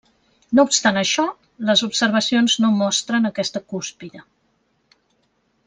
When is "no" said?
0.59-0.63, 2.65-2.73